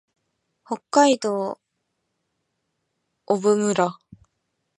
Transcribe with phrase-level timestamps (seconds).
[0.65, 1.59] 北海道
[3.27, 3.99] 雄武町